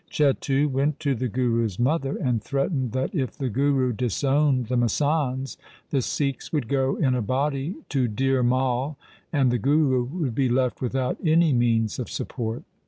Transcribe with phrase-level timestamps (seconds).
[0.09, 5.57] Chetu went to the Guru's mother, and threatened that if the Guru disowned the masands,
[5.91, 8.95] the Sikhs would go in a body to Dhir Mai,
[9.31, 12.63] and the Guru would be left without any means of support.